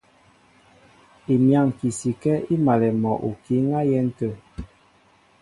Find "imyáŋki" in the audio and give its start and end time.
1.33-1.89